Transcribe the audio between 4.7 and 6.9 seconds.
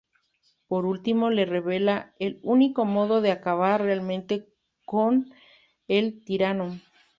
con el Tirano.